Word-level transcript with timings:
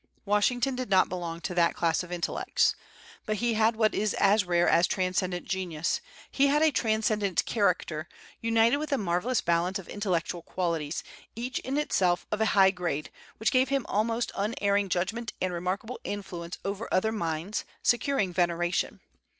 Washington 0.25 0.75
did 0.75 0.89
not 0.89 1.09
belong 1.09 1.41
to 1.41 1.53
that 1.53 1.75
class 1.75 2.01
of 2.01 2.11
intellects. 2.11 2.73
But 3.27 3.35
he 3.35 3.53
had 3.53 3.75
what 3.75 3.93
is 3.93 4.15
as 4.15 4.45
rare 4.45 4.67
as 4.67 4.87
transcendent 4.87 5.45
genius, 5.47 6.01
he 6.31 6.47
had 6.47 6.63
a 6.63 6.71
transcendent 6.71 7.45
character, 7.45 8.09
united 8.41 8.77
with 8.77 8.91
a 8.91 8.97
marvellous 8.97 9.41
balance 9.41 9.77
of 9.77 9.87
intellectual 9.87 10.41
qualities, 10.41 11.03
each 11.35 11.59
in 11.59 11.77
itself 11.77 12.25
of 12.31 12.41
a 12.41 12.45
high 12.57 12.71
grade, 12.71 13.11
which 13.37 13.51
gave 13.51 13.69
him 13.69 13.85
almost 13.87 14.31
unerring 14.35 14.89
judgment 14.89 15.33
and 15.39 15.53
remarkable 15.53 15.99
influence 16.03 16.57
over 16.65 16.91
other 16.91 17.11
minds, 17.11 17.63
securing 17.83 18.33
veneration. 18.33 19.01